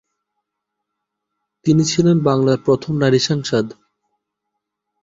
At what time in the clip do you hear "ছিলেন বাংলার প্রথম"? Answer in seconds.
1.85-2.93